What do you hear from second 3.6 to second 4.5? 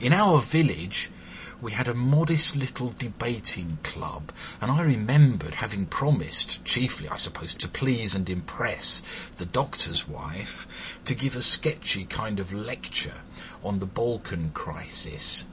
club,